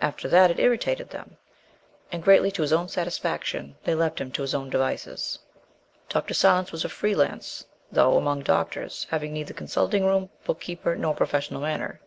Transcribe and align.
After 0.00 0.28
that, 0.28 0.52
it 0.52 0.60
irritated 0.60 1.10
them, 1.10 1.38
and, 2.12 2.22
greatly 2.22 2.52
to 2.52 2.62
his 2.62 2.72
own 2.72 2.88
satisfaction, 2.88 3.74
they 3.82 3.96
left 3.96 4.20
him 4.20 4.30
to 4.30 4.42
his 4.42 4.54
own 4.54 4.70
devices. 4.70 5.40
Dr. 6.08 6.34
Silence 6.34 6.70
was 6.70 6.84
a 6.84 6.88
free 6.88 7.16
lance, 7.16 7.66
though, 7.90 8.16
among 8.16 8.42
doctors, 8.42 9.08
having 9.10 9.32
neither 9.32 9.54
consulting 9.54 10.06
room, 10.06 10.30
book 10.44 10.60
keeper, 10.60 10.94
nor 10.94 11.16
professional 11.16 11.60
manner. 11.62 12.00